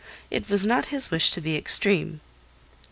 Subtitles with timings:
[0.31, 2.21] It was not his wish to be extreme.